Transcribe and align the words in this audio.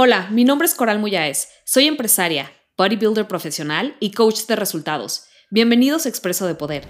Hola, 0.00 0.28
mi 0.30 0.44
nombre 0.44 0.64
es 0.64 0.76
Coral 0.76 1.00
Muyáez. 1.00 1.48
Soy 1.64 1.88
empresaria, 1.88 2.52
bodybuilder 2.76 3.26
profesional 3.26 3.96
y 3.98 4.12
coach 4.12 4.46
de 4.46 4.54
resultados. 4.54 5.24
Bienvenidos 5.50 6.06
a 6.06 6.08
Expreso 6.08 6.46
de 6.46 6.54
Poder. 6.54 6.86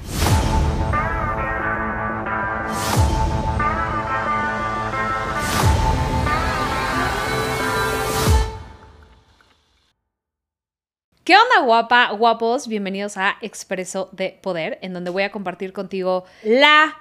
¿Qué 11.24 11.34
onda, 11.34 11.64
guapa, 11.64 12.10
guapos? 12.10 12.68
Bienvenidos 12.68 13.16
a 13.16 13.38
Expreso 13.40 14.10
de 14.12 14.38
Poder, 14.42 14.78
en 14.82 14.92
donde 14.92 15.08
voy 15.08 15.22
a 15.22 15.32
compartir 15.32 15.72
contigo 15.72 16.26
la 16.42 16.94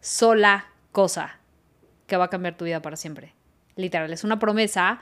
sola 0.00 0.68
cosa 0.92 1.40
que 2.06 2.16
va 2.16 2.26
a 2.26 2.30
cambiar 2.30 2.56
tu 2.56 2.64
vida 2.64 2.80
para 2.80 2.94
siempre. 2.94 3.34
Literal, 3.74 4.12
es 4.12 4.22
una 4.22 4.38
promesa 4.38 5.00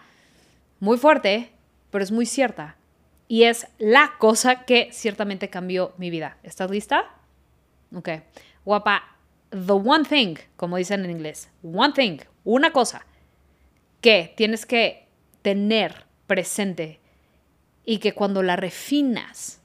muy 0.80 0.98
fuerte, 0.98 1.52
pero 1.90 2.04
es 2.04 2.12
muy 2.12 2.26
cierta. 2.26 2.76
Y 3.28 3.44
es 3.44 3.66
la 3.78 4.12
cosa 4.18 4.64
que 4.64 4.90
ciertamente 4.92 5.50
cambió 5.50 5.94
mi 5.98 6.10
vida. 6.10 6.38
¿Estás 6.42 6.70
lista? 6.70 7.16
Ok. 7.94 8.08
Guapa, 8.64 9.16
the 9.50 9.72
one 9.72 10.04
thing, 10.04 10.36
como 10.56 10.76
dicen 10.76 11.04
en 11.04 11.10
inglés, 11.10 11.50
one 11.62 11.92
thing, 11.92 12.18
una 12.44 12.72
cosa 12.72 13.04
que 14.00 14.34
tienes 14.36 14.66
que 14.66 15.08
tener 15.42 16.06
presente 16.26 17.00
y 17.84 17.98
que 17.98 18.12
cuando 18.12 18.42
la 18.42 18.56
refinas 18.56 19.60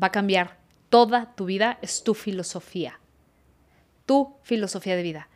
va 0.00 0.08
a 0.08 0.12
cambiar 0.12 0.58
toda 0.88 1.34
tu 1.34 1.44
vida 1.44 1.78
es 1.82 2.02
tu 2.02 2.14
filosofía. 2.14 3.00
Tu 4.06 4.36
filosofía 4.42 4.96
de 4.96 5.02
vida. 5.02 5.28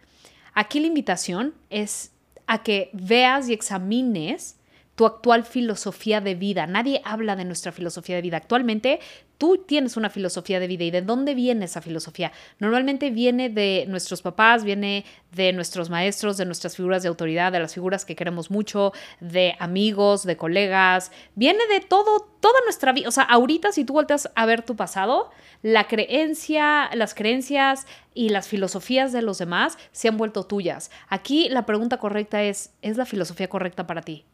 Aquí 0.55 0.81
la 0.81 0.87
invitación 0.87 1.55
es 1.71 2.14
a 2.47 2.63
que 2.63 2.91
veas 2.93 3.49
y 3.49 3.53
examines 3.53 4.57
tu 4.95 5.07
actual 5.07 5.45
filosofía 5.45 6.21
de 6.21 6.35
vida. 6.35 6.67
Nadie 6.67 7.01
habla 7.05 7.37
de 7.37 7.45
nuestra 7.45 7.73
filosofía 7.73 8.17
de 8.17 8.23
vida. 8.23 8.37
Actualmente 8.37 9.01
tú 9.39 9.59
tienes 9.59 9.97
una 9.97 10.11
filosofía 10.11 10.61
de 10.61 10.69
vida 10.69 10.85
y 10.85 10.91
de 10.91 11.03
dónde 11.03 11.35
viene 11.35 11.65
esa 11.65 11.83
filosofía. 11.83 12.33
Normalmente 12.61 13.11
viene 13.11 13.49
de 13.49 13.85
nuestros 13.89 14.23
papás, 14.23 14.65
viene 14.65 15.05
de 15.33 15.53
nuestros 15.53 15.91
maestros, 15.91 16.37
de 16.37 16.47
nuestras 16.47 16.77
figuras 16.77 17.03
de 17.03 17.09
autoridad, 17.09 17.51
de 17.51 17.59
las 17.59 17.75
figuras 17.75 18.05
que 18.05 18.15
queremos 18.15 18.51
mucho, 18.51 18.93
de 19.21 19.57
amigos, 19.59 20.25
de 20.25 20.37
colegas, 20.37 21.11
viene 21.35 21.67
de 21.67 21.81
todo, 21.81 22.21
toda 22.41 22.61
nuestra 22.65 22.93
vida. 22.93 23.09
O 23.09 23.13
sea, 23.13 23.25
ahorita 23.25 23.73
si 23.73 23.85
tú 23.85 23.95
volteas 23.95 24.31
a 24.37 24.47
ver 24.47 24.63
tu 24.63 24.77
pasado, 24.77 25.31
la 25.63 25.89
creencia, 25.89 26.89
las 26.95 27.15
creencias 27.15 27.87
y 28.15 28.29
las 28.29 28.47
filosofías 28.47 29.13
de 29.13 29.23
los 29.23 29.39
demás 29.39 29.77
se 29.91 30.09
han 30.09 30.17
vuelto 30.17 30.45
tuyas. 30.45 30.91
Aquí 31.09 31.49
la 31.49 31.67
pregunta 31.67 31.99
correcta 31.99 32.43
es, 32.45 32.73
¿es 32.83 32.97
la 32.97 33.07
filosofía 33.07 33.49
correcta 33.49 33.87
para 33.87 34.03
ti? 34.03 34.25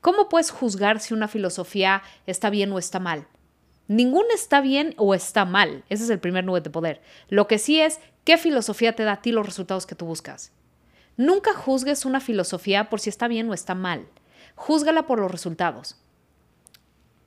¿Cómo 0.00 0.28
puedes 0.28 0.50
juzgar 0.50 1.00
si 1.00 1.14
una 1.14 1.28
filosofía 1.28 2.02
está 2.26 2.50
bien 2.50 2.72
o 2.72 2.78
está 2.78 3.00
mal? 3.00 3.26
Ninguna 3.88 4.34
está 4.34 4.60
bien 4.60 4.94
o 4.96 5.14
está 5.14 5.44
mal. 5.44 5.84
Ese 5.88 6.04
es 6.04 6.10
el 6.10 6.18
primer 6.18 6.44
nube 6.44 6.60
de 6.60 6.70
poder. 6.70 7.00
Lo 7.28 7.46
que 7.46 7.58
sí 7.58 7.80
es, 7.80 8.00
¿qué 8.24 8.36
filosofía 8.36 8.94
te 8.94 9.04
da 9.04 9.12
a 9.12 9.22
ti 9.22 9.32
los 9.32 9.46
resultados 9.46 9.86
que 9.86 9.94
tú 9.94 10.06
buscas? 10.06 10.52
Nunca 11.16 11.54
juzgues 11.54 12.04
una 12.04 12.20
filosofía 12.20 12.90
por 12.90 13.00
si 13.00 13.10
está 13.10 13.28
bien 13.28 13.48
o 13.48 13.54
está 13.54 13.74
mal. 13.74 14.06
Júzgala 14.54 15.06
por 15.06 15.20
los 15.20 15.30
resultados. 15.30 15.96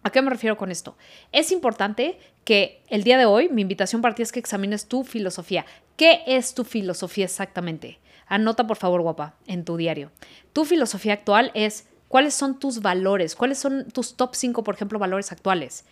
¿A 0.04 0.12
qué 0.12 0.22
me 0.22 0.30
refiero 0.30 0.58
con 0.58 0.72
esto? 0.72 0.96
Es 1.32 1.52
importante 1.52 2.20
que 2.44 2.82
el 2.88 3.04
día 3.04 3.18
de 3.18 3.26
hoy 3.26 3.50
mi 3.50 3.62
invitación 3.62 4.02
para 4.02 4.16
ti 4.16 4.22
es 4.22 4.32
que 4.32 4.40
examines 4.40 4.88
tu 4.88 5.04
filosofía. 5.04 5.66
¿Qué 5.98 6.24
es 6.26 6.54
tu 6.54 6.64
filosofía 6.64 7.26
exactamente? 7.26 8.00
Anota 8.26 8.66
por 8.66 8.78
favor, 8.78 9.02
guapa, 9.02 9.36
en 9.48 9.66
tu 9.66 9.76
diario. 9.76 10.12
Tu 10.54 10.64
filosofía 10.64 11.14
actual 11.14 11.52
es 11.54 11.89
¿Cuáles 12.10 12.34
son 12.34 12.60
tus 12.60 12.82
valores? 12.82 13.36
¿Cuáles 13.36 13.60
son 13.60 13.86
tus 13.92 14.16
top 14.16 14.32
5, 14.34 14.64
por 14.64 14.76
ejemplo, 14.76 15.00
valores 15.00 15.32
actuales? 15.32 15.86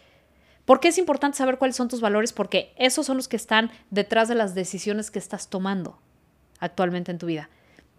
¿Por 0.66 0.82
qué 0.82 0.90
es 0.90 0.98
importante 0.98 1.38
saber 1.38 1.60
cuáles 1.60 1.78
son 1.78 1.88
tus 1.88 2.02
valores? 2.02 2.34
Porque 2.34 2.73
esos 2.76 3.06
son 3.06 3.18
los 3.18 3.28
que 3.28 3.38
están 3.38 3.72
detrás 3.92 4.27
de 4.27 4.36
las 4.36 4.56
decisiones 4.56 5.11
que 5.11 5.20
estás 5.20 5.48
tomando 5.48 6.00
actualmente 6.60 7.11
en 7.11 7.20
tu 7.20 7.27
vida. 7.27 7.50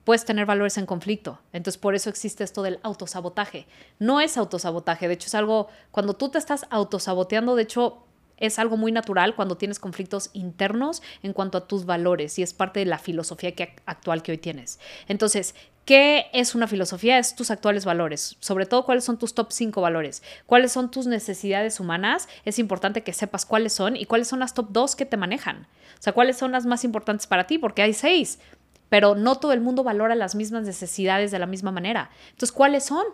Puedes 0.02 0.24
tener 0.24 0.46
valores 0.46 0.78
en 0.78 0.86
conflicto, 0.86 1.40
entonces 1.52 1.78
por 1.78 1.94
eso 1.94 2.10
existe 2.10 2.42
esto 2.42 2.62
del 2.62 2.80
autosabotaje. 2.82 3.68
No 4.00 4.20
es 4.20 4.36
autosabotaje, 4.36 5.06
de 5.06 5.14
hecho 5.14 5.28
es 5.28 5.34
algo, 5.36 5.68
cuando 5.92 6.14
tú 6.14 6.28
te 6.28 6.38
estás 6.38 6.66
autosaboteando, 6.70 7.54
de 7.54 7.62
hecho 7.62 8.07
es 8.38 8.58
algo 8.58 8.76
muy 8.76 8.92
natural 8.92 9.34
cuando 9.34 9.56
tienes 9.56 9.78
conflictos 9.78 10.30
internos 10.32 11.02
en 11.22 11.32
cuanto 11.32 11.58
a 11.58 11.66
tus 11.66 11.84
valores 11.86 12.38
y 12.38 12.42
es 12.42 12.54
parte 12.54 12.80
de 12.80 12.86
la 12.86 12.98
filosofía 12.98 13.52
que, 13.52 13.76
actual 13.86 14.22
que 14.22 14.32
hoy 14.32 14.38
tienes. 14.38 14.78
Entonces, 15.08 15.54
¿Qué 15.88 16.26
es 16.34 16.54
una 16.54 16.68
filosofía? 16.68 17.18
Es 17.18 17.34
tus 17.34 17.50
actuales 17.50 17.86
valores, 17.86 18.36
sobre 18.40 18.66
todo 18.66 18.84
cuáles 18.84 19.04
son 19.04 19.18
tus 19.18 19.32
top 19.32 19.50
5 19.50 19.80
valores, 19.80 20.22
cuáles 20.44 20.70
son 20.70 20.90
tus 20.90 21.06
necesidades 21.06 21.80
humanas. 21.80 22.28
Es 22.44 22.58
importante 22.58 23.02
que 23.02 23.14
sepas 23.14 23.46
cuáles 23.46 23.72
son 23.72 23.96
y 23.96 24.04
cuáles 24.04 24.28
son 24.28 24.40
las 24.40 24.52
top 24.52 24.66
2 24.68 24.96
que 24.96 25.06
te 25.06 25.16
manejan. 25.16 25.66
O 25.98 26.02
sea, 26.02 26.12
cuáles 26.12 26.36
son 26.36 26.52
las 26.52 26.66
más 26.66 26.84
importantes 26.84 27.26
para 27.26 27.46
ti, 27.46 27.56
porque 27.56 27.80
hay 27.80 27.94
seis, 27.94 28.38
pero 28.90 29.14
no 29.14 29.36
todo 29.36 29.52
el 29.54 29.62
mundo 29.62 29.82
valora 29.82 30.14
las 30.14 30.34
mismas 30.34 30.64
necesidades 30.64 31.30
de 31.30 31.38
la 31.38 31.46
misma 31.46 31.72
manera. 31.72 32.10
Entonces, 32.32 32.52
¿cuáles 32.52 32.84
son? 32.84 33.06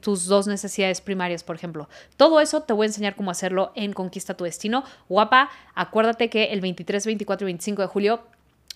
Tus, 0.00 0.26
dos 0.26 0.46
necesidades 0.46 1.00
primarias, 1.00 1.42
por 1.42 1.56
ejemplo. 1.56 1.88
Todo 2.16 2.40
eso 2.40 2.62
te 2.62 2.72
voy 2.72 2.84
a 2.84 2.88
enseñar 2.88 3.16
cómo 3.16 3.30
hacerlo 3.30 3.72
en 3.74 3.92
Conquista 3.92 4.34
tu 4.34 4.44
Destino. 4.44 4.84
Guapa, 5.08 5.50
acuérdate 5.74 6.30
que 6.30 6.44
el 6.46 6.60
23, 6.60 7.06
24 7.06 7.44
y 7.44 7.46
25 7.46 7.82
de 7.82 7.88
julio 7.88 8.20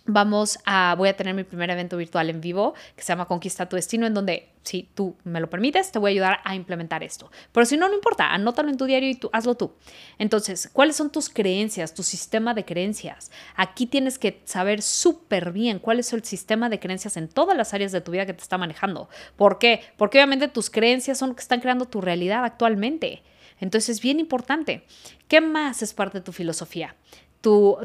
vamos 0.06 0.58
a, 0.64 0.94
voy 0.96 1.08
a 1.08 1.16
tener 1.16 1.34
mi 1.34 1.44
primer 1.44 1.70
evento 1.70 1.96
virtual 1.96 2.30
en 2.30 2.40
vivo 2.40 2.74
que 2.96 3.02
se 3.02 3.08
llama 3.08 3.26
Conquista 3.26 3.68
tu 3.68 3.76
Destino, 3.76 4.06
en 4.06 4.14
donde, 4.14 4.50
si 4.62 4.88
tú 4.94 5.16
me 5.24 5.40
lo 5.40 5.48
permites, 5.48 5.92
te 5.92 5.98
voy 5.98 6.10
a 6.10 6.12
ayudar 6.12 6.40
a 6.44 6.54
implementar 6.54 7.02
esto. 7.02 7.30
Pero 7.52 7.66
si 7.66 7.76
no, 7.76 7.88
no 7.88 7.94
importa, 7.94 8.32
anótalo 8.32 8.68
en 8.68 8.76
tu 8.76 8.84
diario 8.84 9.08
y 9.08 9.14
tú, 9.14 9.30
hazlo 9.32 9.56
tú. 9.56 9.74
Entonces, 10.18 10.70
¿cuáles 10.72 10.96
son 10.96 11.10
tus 11.10 11.28
creencias, 11.28 11.94
tu 11.94 12.02
sistema 12.02 12.54
de 12.54 12.64
creencias? 12.64 13.30
Aquí 13.56 13.86
tienes 13.86 14.18
que 14.18 14.42
saber 14.44 14.82
súper 14.82 15.52
bien 15.52 15.78
cuál 15.78 16.00
es 16.00 16.12
el 16.12 16.24
sistema 16.24 16.68
de 16.68 16.80
creencias 16.80 17.16
en 17.16 17.28
todas 17.28 17.56
las 17.56 17.74
áreas 17.74 17.92
de 17.92 18.00
tu 18.00 18.12
vida 18.12 18.26
que 18.26 18.34
te 18.34 18.42
está 18.42 18.58
manejando. 18.58 19.08
¿Por 19.36 19.58
qué? 19.58 19.82
Porque 19.96 20.18
obviamente 20.18 20.48
tus 20.48 20.70
creencias 20.70 21.18
son 21.18 21.30
lo 21.30 21.36
que 21.36 21.42
están 21.42 21.60
creando 21.60 21.86
tu 21.86 22.00
realidad 22.00 22.44
actualmente. 22.44 23.22
Entonces, 23.60 23.90
es 23.90 24.02
bien 24.02 24.18
importante. 24.18 24.84
¿Qué 25.28 25.40
más 25.40 25.82
es 25.82 25.94
parte 25.94 26.18
de 26.18 26.24
tu 26.24 26.32
filosofía? 26.32 26.96
Tu, 27.42 27.76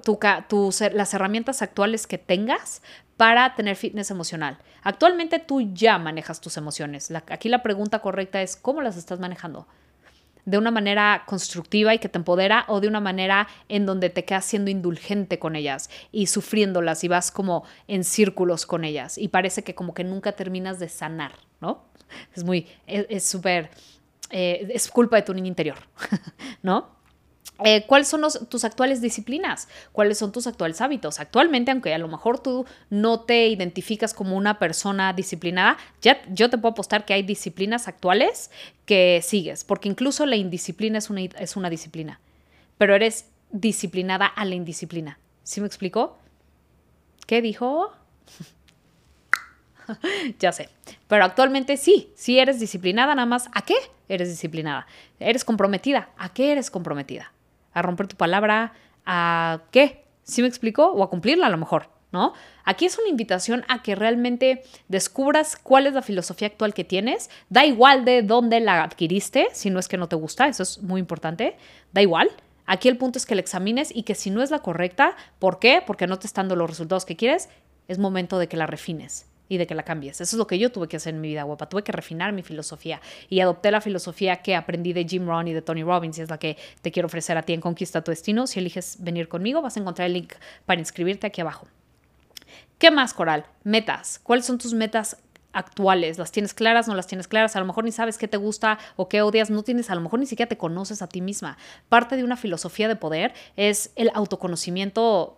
las 0.94 1.14
herramientas 1.14 1.62
actuales 1.62 2.08
que 2.08 2.18
tengas 2.18 2.82
para 3.18 3.56
tener 3.56 3.76
fitness 3.76 4.12
emocional. 4.12 4.60
Actualmente 4.84 5.40
tú 5.40 5.74
ya 5.74 5.98
manejas 5.98 6.40
tus 6.40 6.56
emociones. 6.56 7.12
aquí 7.30 7.50
la 7.50 7.64
pregunta 7.64 8.00
correcta 8.00 8.42
es 8.42 8.56
cómo 8.56 8.82
las 8.82 8.96
estás 8.96 9.20
manejando. 9.20 9.68
De 10.46 10.58
una 10.58 10.72
manera 10.72 11.24
constructiva 11.26 11.94
y 11.94 12.00
que 12.00 12.08
te 12.08 12.20
empodera 12.20 12.64
o 12.70 12.80
de 12.80 12.88
una 12.88 13.02
manera 13.02 13.50
en 13.68 13.86
donde 13.86 14.10
te 14.10 14.24
quedas 14.24 14.46
siendo 14.46 14.72
indulgente 14.72 15.40
con 15.40 15.58
ellas 15.58 15.90
y 16.14 16.28
sufriéndolas 16.28 17.04
y 17.04 17.10
vas 17.10 17.32
como 17.32 17.66
en 17.90 18.06
círculos 18.06 18.66
con 18.66 18.86
ellas 18.86 19.18
y 19.18 19.28
parece 19.28 19.66
que 19.66 19.76
como 19.76 19.94
que 19.94 20.06
nunca 20.06 20.32
terminas 20.32 20.80
de 20.80 20.88
sanar, 20.88 21.34
¿no? 21.60 21.84
Es 22.34 22.46
muy, 22.46 22.66
es 22.86 23.28
súper, 23.28 23.72
eh, 24.30 24.70
es 24.74 24.90
culpa 24.90 25.18
de 25.18 25.24
tu 25.24 25.34
niño 25.34 25.48
interior, 25.48 25.80
¿no? 26.62 26.97
Eh, 27.64 27.86
¿Cuáles 27.88 28.08
son 28.08 28.22
tus 28.50 28.64
actuales 28.64 29.02
disciplinas? 29.02 29.68
¿Cuáles 29.92 30.18
son 30.18 30.32
tus 30.32 30.46
actuales 30.46 30.80
hábitos? 30.82 31.20
Actualmente, 31.20 31.72
aunque 31.72 31.94
a 31.94 31.98
lo 31.98 32.08
mejor 32.08 32.40
tú 32.40 32.66
no 32.90 33.22
te 33.22 33.48
identificas 33.48 34.14
como 34.14 34.38
una 34.38 34.60
persona 34.60 35.14
disciplinada, 35.14 35.78
yo 36.30 36.50
te 36.50 36.58
puedo 36.58 36.74
apostar 36.74 37.06
que 37.06 37.14
hay 37.14 37.24
disciplinas 37.24 37.88
actuales 37.88 38.52
que 38.86 39.22
sigues, 39.24 39.64
porque 39.64 39.90
incluso 39.90 40.26
la 40.26 40.36
indisciplina 40.36 41.00
es 41.00 41.10
una, 41.10 41.22
es 41.22 41.56
una 41.56 41.70
disciplina, 41.70 42.20
pero 42.78 42.94
eres 42.96 43.26
disciplinada 43.52 44.26
a 44.28 44.46
la 44.46 44.56
indisciplina. 44.56 45.18
¿Sí 45.44 45.62
me 45.62 45.68
explicó? 45.68 46.18
¿Qué 47.26 47.42
dijo? 47.42 47.92
ya 50.40 50.52
sé. 50.52 50.70
Pero 51.08 51.26
actualmente 51.26 51.78
sí, 51.78 52.12
sí 52.16 52.40
eres 52.40 52.60
disciplinada, 52.60 53.16
nada 53.16 53.26
más. 53.26 53.50
¿A 53.54 53.62
qué 53.64 53.76
eres 54.10 54.30
disciplinada? 54.30 54.86
¿Eres 55.20 55.44
comprometida? 55.44 56.10
¿A 56.18 56.34
qué 56.34 56.52
eres 56.52 56.70
comprometida? 56.70 57.32
A 57.78 57.82
romper 57.82 58.08
tu 58.08 58.16
palabra, 58.16 58.74
a 59.06 59.62
qué, 59.72 60.04
¿sí 60.24 60.42
me 60.42 60.48
explico? 60.48 60.88
O 60.92 61.04
a 61.04 61.10
cumplirla 61.10 61.48
a 61.48 61.50
lo 61.50 61.58
mejor, 61.58 61.90
¿no? 62.12 62.34
Aquí 62.66 62.86
es 62.86 62.98
una 62.98 63.10
invitación 63.10 63.64
a 63.68 63.84
que 63.84 63.96
realmente 63.96 64.64
descubras 64.88 65.56
cuál 65.56 65.88
es 65.88 65.94
la 65.94 66.02
filosofía 66.02 66.48
actual 66.48 66.74
que 66.74 66.84
tienes. 66.84 67.30
Da 67.50 67.66
igual 67.66 68.04
de 68.04 68.24
dónde 68.24 68.60
la 68.60 68.84
adquiriste, 68.84 69.48
si 69.54 69.70
no 69.70 69.80
es 69.80 69.88
que 69.88 69.98
no 69.98 70.08
te 70.08 70.16
gusta, 70.16 70.48
eso 70.48 70.64
es 70.64 70.82
muy 70.82 71.00
importante. 71.00 71.56
Da 71.94 72.02
igual. 72.02 72.32
Aquí 72.66 72.90
el 72.90 72.98
punto 72.98 73.18
es 73.18 73.26
que 73.26 73.36
la 73.36 73.42
examines 73.42 73.96
y 73.96 74.04
que 74.04 74.16
si 74.16 74.30
no 74.30 74.42
es 74.42 74.52
la 74.52 74.60
correcta, 74.60 75.16
¿por 75.40 75.60
qué? 75.60 75.82
Porque 75.86 76.08
no 76.08 76.20
te 76.20 76.28
están 76.28 76.46
dando 76.48 76.58
los 76.58 76.70
resultados 76.70 77.06
que 77.06 77.16
quieres, 77.16 77.48
es 77.88 78.00
momento 78.00 78.40
de 78.40 78.48
que 78.48 78.58
la 78.58 78.68
refines 78.68 79.26
y 79.50 79.58
de 79.58 79.68
que 79.68 79.76
la 79.76 79.84
cambies. 79.84 80.22
Eso 80.22 80.36
es 80.36 80.38
lo 80.38 80.48
que 80.48 80.60
yo 80.60 80.72
tuve 80.72 80.88
que 80.88 80.98
hacer 80.98 81.14
en 81.14 81.22
mi 81.22 81.30
vida, 81.30 81.44
guapa. 81.44 81.70
Tuve 81.70 81.84
que 81.84 81.92
refinar 81.92 82.34
mi 82.34 82.44
filosofía 82.44 83.02
y 83.30 83.40
adopté 83.40 83.72
la 83.72 83.82
filosofía 83.82 84.38
que 84.38 84.56
aprendí 84.56 84.94
de 84.94 85.06
Jim 85.06 85.28
Rohn 85.28 85.48
y 85.48 85.54
de 85.54 85.62
Tony 85.62 85.84
Robbins 85.84 86.18
y 86.18 86.22
es 86.22 86.30
la 86.30 86.38
que 86.38 86.58
te 86.82 86.92
quiero 86.92 87.08
ofrecer 87.08 87.38
a 87.38 87.44
ti 87.44 87.54
en 87.54 87.62
Conquista 87.62 88.04
tu 88.04 88.12
Destino. 88.12 88.48
Si 88.48 88.60
eliges 88.60 88.98
venir 89.00 89.28
conmigo, 89.28 89.62
vas 89.62 89.78
a 89.78 89.80
encontrar 89.80 90.08
el 90.08 90.14
link 90.14 90.34
para 90.66 90.80
inscribirte 90.80 91.28
aquí 91.28 91.42
abajo. 91.42 91.68
¿Qué 92.78 92.92
más, 92.92 93.14
Coral? 93.14 93.46
Metas. 93.64 94.20
¿Cuáles 94.22 94.46
son 94.46 94.58
tus 94.58 94.74
metas 94.74 95.18
actuales. 95.58 96.18
¿Las 96.18 96.32
tienes 96.32 96.54
claras? 96.54 96.88
¿No 96.88 96.96
las 96.96 97.08
tienes 97.08 97.28
claras? 97.28 97.56
A 97.56 97.60
lo 97.60 97.66
mejor 97.66 97.84
ni 97.84 97.92
sabes 97.92 98.18
qué 98.18 98.28
te 98.28 98.38
gusta 98.38 98.78
o 98.96 99.10
qué 99.10 99.22
odias. 99.22 99.50
No 99.50 99.64
tienes, 99.64 99.90
a 99.90 99.96
lo 99.96 100.02
mejor 100.02 100.20
ni 100.20 100.28
siquiera 100.28 100.48
te 100.48 100.58
conoces 100.58 101.02
a 101.02 101.08
ti 101.08 101.20
misma. 101.20 101.58
Parte 101.90 102.16
de 102.16 102.24
una 102.24 102.38
filosofía 102.38 102.88
de 102.88 102.96
poder 102.96 103.34
es 103.56 103.92
el 103.96 104.12
autoconocimiento 104.14 105.38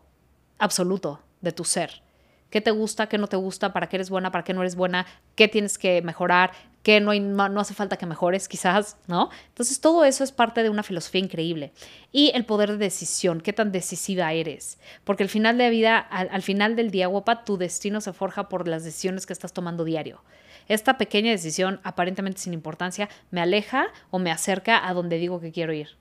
absoluto 0.58 1.22
de 1.42 1.54
tu 1.54 1.64
ser. 1.64 2.02
¿Qué 2.50 2.62
te 2.62 2.72
gusta? 2.72 3.08
¿Qué 3.08 3.18
no 3.18 3.28
te 3.28 3.38
gusta? 3.38 3.74
¿Para 3.74 3.88
qué 3.88 3.98
eres 3.98 4.10
buena? 4.10 4.32
¿Para 4.32 4.44
qué 4.44 4.54
no 4.54 4.62
eres 4.62 4.76
buena? 4.76 5.06
¿Qué 5.36 5.48
tienes 5.48 5.78
que 5.78 6.02
mejorar? 6.02 6.52
¿Qué 6.82 7.00
no, 7.00 7.12
hace 7.60 7.74
falta 7.74 7.98
que 7.98 8.06
mejores 8.06 8.48
quizás? 8.48 8.98
¿No? 9.08 9.30
Entonces 9.50 9.80
todo 9.82 10.04
eso 10.06 10.24
es 10.24 10.32
parte 10.32 10.64
de 10.64 10.70
una 10.70 10.82
filosofía 10.82 11.22
increíble. 11.22 11.74
Y 12.12 12.32
el 12.34 12.46
poder 12.46 12.72
de 12.72 12.78
decisión, 12.78 13.42
qué 13.42 13.54
tan 13.54 13.72
decisiva 13.72 14.34
eres. 14.34 14.80
Porque 15.04 15.24
al 15.24 15.30
final 15.30 15.58
de 15.58 15.66
la 15.66 15.70
vida, 15.70 15.98
al, 16.00 16.30
al 16.32 16.42
final 16.42 16.76
del 16.76 16.90
día, 16.90 17.08
guapa, 17.08 17.44
tu 17.44 17.58
destino 17.58 18.02
se 18.02 18.14
forja 18.14 18.50
por 18.50 18.68
las 18.68 18.84
decisiones 18.84 19.26
que 19.26 19.34
estás 19.34 19.54
tomando 19.54 19.84
diario. 19.84 20.24
Esta 20.68 20.98
pequeña 20.98 21.32
decisión, 21.32 21.80
aparentemente 21.84 22.42
sin 22.42 22.54
importancia, 22.54 23.10
me 23.30 23.42
aleja 23.42 23.88
o 24.10 24.20
me 24.20 24.32
acerca 24.32 24.88
a 24.88 24.94
donde 24.94 25.18
digo 25.18 25.40
que 25.40 25.52
quiero 25.52 25.74
ir. 25.74 25.98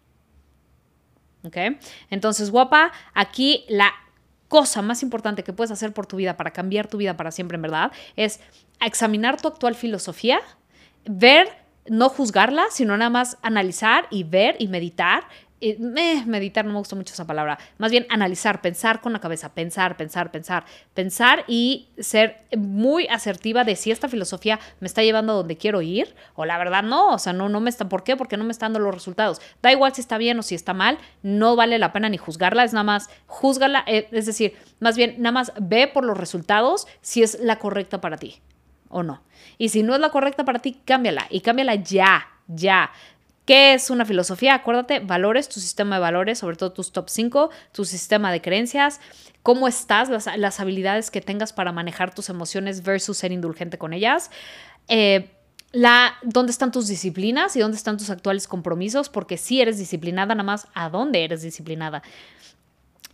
¿Ok? 1.45 1.57
Entonces, 2.11 2.51
guapa, 2.51 2.93
aquí 3.15 3.65
la 3.69 3.93
cosa 4.49 4.83
más 4.83 5.03
importante 5.03 5.45
que 5.45 5.53
puedes 5.53 5.71
hacer 5.71 5.93
por 5.93 6.07
tu 6.07 6.17
vida 6.17 6.37
para 6.37 6.53
cambiar 6.53 6.89
tu 6.89 6.97
vida 6.97 7.17
para 7.17 7.31
siempre, 7.31 7.57
en 7.57 7.63
verdad, 7.63 7.93
es 8.17 8.41
examinar 8.81 9.41
tu 9.41 9.49
actual 9.49 9.75
filosofía, 9.75 10.41
ver, 11.05 11.49
no 11.87 12.09
juzgarla, 12.09 12.67
sino 12.71 12.97
nada 12.97 13.11
más 13.11 13.39
analizar 13.43 14.07
y 14.11 14.25
ver 14.25 14.57
y 14.59 14.69
meditar 14.69 15.25
eh, 15.61 16.23
meditar 16.27 16.65
no 16.65 16.73
me 16.73 16.79
gusta 16.79 16.95
mucho 16.95 17.15
esa 17.15 17.27
palabra, 17.27 17.59
más 17.79 17.91
bien 17.91 18.07
analizar, 18.11 18.61
pensar 18.61 19.01
con 19.01 19.13
la 19.13 19.21
cabeza, 19.21 19.55
pensar, 19.55 19.97
pensar, 19.97 20.31
pensar, 20.31 20.65
pensar 20.95 21.45
y 21.49 21.89
ser 21.99 22.45
muy 22.57 23.07
asertiva 23.09 23.65
de 23.65 23.77
si 23.77 23.91
esta 23.91 24.09
filosofía 24.09 24.61
me 24.81 24.87
está 24.87 25.03
llevando 25.03 25.33
a 25.33 25.37
donde 25.37 25.57
quiero 25.57 25.83
ir 25.83 26.15
o 26.35 26.45
la 26.45 26.59
verdad 26.59 26.83
no, 26.83 27.15
o 27.15 27.19
sea, 27.19 27.33
no, 27.33 27.49
no 27.49 27.61
me 27.61 27.71
está, 27.71 27.89
¿por 27.89 28.05
qué? 28.05 28.17
Porque 28.17 28.37
no 28.37 28.45
me 28.45 28.53
están 28.53 28.73
dando 28.73 28.87
los 28.87 28.95
resultados. 28.95 29.41
Da 29.63 29.73
igual 29.73 29.95
si 29.95 30.01
está 30.01 30.19
bien 30.19 30.39
o 30.39 30.43
si 30.43 30.55
está 30.55 30.75
mal, 30.75 30.99
no 31.23 31.57
vale 31.57 31.79
la 31.79 31.93
pena 31.93 32.09
ni 32.09 32.19
juzgarla, 32.19 32.65
es 32.65 32.73
nada 32.73 32.85
más 32.85 33.11
juzgarla, 33.27 33.85
eh, 33.87 34.09
es 34.13 34.27
decir, 34.27 34.55
más 34.81 34.97
bien 34.97 35.17
nada 35.19 35.33
más 35.33 35.53
ve 35.61 35.89
por 35.89 36.05
los 36.05 36.17
resultados 36.17 36.87
si 37.01 37.23
es 37.23 37.39
la 37.41 37.59
correcta 37.59 38.01
para 38.01 38.17
ti 38.17 38.41
o 38.89 39.03
no. 39.03 39.23
Y 39.59 39.71
si 39.71 39.83
no 39.83 39.95
es 39.95 40.01
la 40.01 40.11
correcta 40.11 40.45
para 40.45 40.59
ti, 40.61 40.81
cámbiala 40.85 41.27
y 41.31 41.41
cámbiala 41.41 41.75
ya, 41.75 42.29
ya. 42.47 42.91
¿Qué 43.49 43.73
es 43.73 43.89
una 43.89 44.05
filosofía? 44.05 44.53
Acuérdate, 44.53 45.01
valores, 45.01 45.49
tu 45.49 45.59
sistema 45.59 45.97
de 45.97 46.03
valores, 46.03 46.39
sobre 46.39 46.57
todo 46.57 46.71
tus 46.71 46.93
top 46.93 47.09
5, 47.09 47.49
tu 47.73 47.87
sistema 47.87 48.31
de 48.31 48.43
creencias, 48.43 49.01
cómo 49.43 49.67
estás, 49.67 50.11
las, 50.11 50.61
habilidades 50.61 51.11
que 51.11 51.23
tengas 51.23 51.55
para 51.55 51.73
manejar 51.73 52.15
tus 52.15 52.29
emociones 52.29 52.83
versus 52.83 53.17
ser 53.17 53.33
indulgente 53.33 53.79
con 53.79 53.95
ellas. 53.95 54.31
Eh, 54.89 55.31
dónde 56.25 56.53
están 56.53 56.73
tus 56.73 56.89
disciplinas 56.89 57.57
y 57.57 57.61
dónde 57.61 57.79
están 57.79 57.97
tus 57.97 58.11
actuales 58.11 58.47
compromisos, 58.47 59.09
porque 59.09 59.39
si 59.39 59.63
eres 59.63 59.79
disciplinada, 59.79 60.35
nada 60.35 60.45
más 60.45 60.69
a 60.75 60.91
dónde 60.91 61.25
eres 61.25 61.41
disciplinada. 61.41 62.03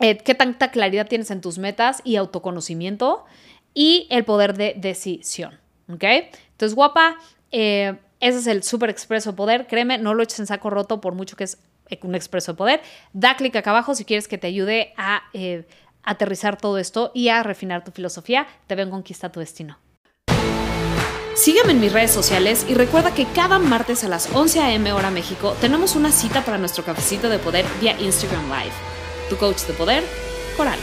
Eh, 0.01 0.17
qué 0.17 0.35
tanta 0.35 0.73
claridad 0.73 1.07
tienes 1.07 1.31
en 1.31 1.43
tus 1.43 1.59
metas 1.59 2.01
y 2.03 2.17
autoconocimiento 2.17 3.25
y 3.73 4.09
el 4.11 4.25
poder 4.25 4.55
de 4.55 4.75
decisión. 4.77 5.61
¿Ok? 5.89 6.03
Entonces, 6.03 6.75
guapa, 6.75 7.19
eh, 7.53 7.95
ese 8.25 8.39
es 8.39 8.47
el 8.47 8.63
super 8.63 8.89
expreso 8.89 9.37
poder. 9.37 9.67
Créeme, 9.67 9.99
no 9.99 10.15
lo 10.15 10.23
eches 10.23 10.41
en 10.41 10.47
saco 10.47 10.71
roto 10.71 11.01
por 11.01 11.15
mucho 11.15 11.37
que 11.37 11.45
es 11.45 11.59
un 12.03 12.15
expreso 12.15 12.53
de 12.53 12.57
poder. 12.57 12.81
Da 13.13 13.37
clic 13.37 13.55
acá 13.55 13.71
abajo 13.71 13.95
si 13.95 14.07
quieres 14.07 14.29
que 14.29 14.39
te 14.39 14.47
ayude 14.47 14.95
a 14.97 15.25
eh, 15.35 15.67
aterrizar 16.03 16.57
todo 16.57 16.79
esto 16.79 17.11
y 17.15 17.29
a 17.29 17.43
refinar 17.43 17.85
tu 17.85 17.91
filosofía. 17.91 18.47
Te 18.67 18.77
veo 18.77 18.87
en 18.87 18.91
Conquista 18.91 19.31
tu 19.31 19.41
Destino. 19.41 19.79
Sígueme 21.35 21.73
en 21.73 21.81
mis 21.81 21.93
redes 21.93 22.13
sociales 22.13 22.65
y 22.67 22.75
recuerda 22.75 23.13
que 23.13 23.27
cada 23.27 23.59
martes 23.59 24.05
a 24.05 24.09
las 24.09 24.33
11 24.33 24.61
a.m. 24.61 24.93
hora 24.93 25.11
México 25.11 25.55
tenemos 25.61 25.95
una 25.95 26.11
cita 26.11 26.45
para 26.45 26.57
nuestro 26.57 26.83
cafecito 26.83 27.29
de 27.29 27.39
poder 27.39 27.67
vía 27.81 28.01
Instagram 28.01 28.47
Live. 28.47 28.73
Tu 29.29 29.37
coach 29.37 29.63
de 29.67 29.75
poder, 29.75 30.03
Coral. 30.57 30.79